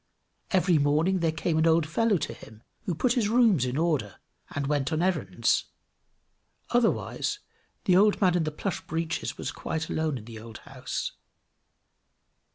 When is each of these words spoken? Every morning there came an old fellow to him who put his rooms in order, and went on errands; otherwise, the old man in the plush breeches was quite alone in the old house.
Every 0.49 0.79
morning 0.79 1.19
there 1.19 1.31
came 1.31 1.59
an 1.59 1.67
old 1.67 1.85
fellow 1.87 2.17
to 2.17 2.33
him 2.33 2.63
who 2.85 2.95
put 2.95 3.13
his 3.13 3.29
rooms 3.29 3.65
in 3.65 3.77
order, 3.77 4.15
and 4.49 4.65
went 4.65 4.91
on 4.91 5.03
errands; 5.03 5.65
otherwise, 6.71 7.37
the 7.85 7.95
old 7.95 8.19
man 8.19 8.35
in 8.35 8.43
the 8.43 8.51
plush 8.51 8.81
breeches 8.87 9.37
was 9.37 9.51
quite 9.51 9.91
alone 9.91 10.17
in 10.17 10.25
the 10.25 10.39
old 10.39 10.57
house. 10.57 11.11